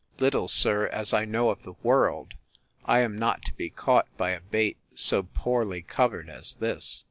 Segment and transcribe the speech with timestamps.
[0.17, 2.33] —Little, sir, as I know of the world,
[2.85, 6.99] I am not to be caught by a bait so poorly covered as this!